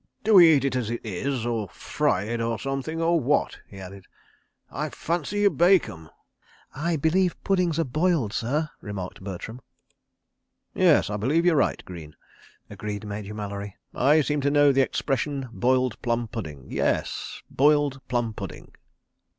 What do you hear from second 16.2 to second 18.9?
pudding.'... Yes—boiled plum pudding.